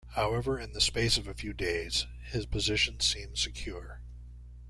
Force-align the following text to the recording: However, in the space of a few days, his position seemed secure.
However, 0.15 0.59
in 0.59 0.71
the 0.71 0.81
space 0.81 1.19
of 1.19 1.27
a 1.27 1.33
few 1.35 1.53
days, 1.53 2.07
his 2.31 2.47
position 2.47 3.01
seemed 3.01 3.37
secure. 3.37 4.01